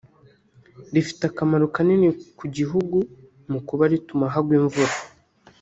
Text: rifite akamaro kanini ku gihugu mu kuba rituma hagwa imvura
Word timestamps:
rifite 0.93 1.21
akamaro 1.27 1.65
kanini 1.75 2.07
ku 2.37 2.45
gihugu 2.57 2.97
mu 3.51 3.59
kuba 3.67 3.83
rituma 3.91 4.25
hagwa 4.33 4.53
imvura 4.59 4.93